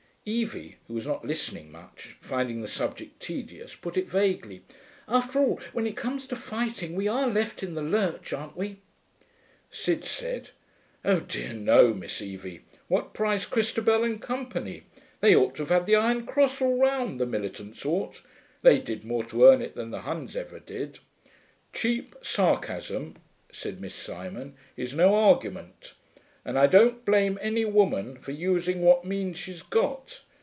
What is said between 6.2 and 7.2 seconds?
to fighting, we